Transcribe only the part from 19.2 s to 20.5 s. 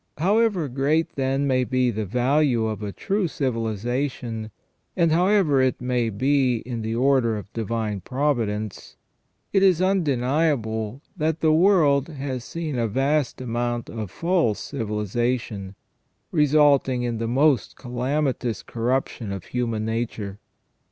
of human nature.